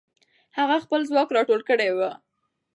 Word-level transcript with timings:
هغه 0.57 0.77
خپل 0.85 0.99
ځواک 1.09 1.29
راټول 1.37 1.61
کړی 1.69 1.89
وو. 1.95 2.11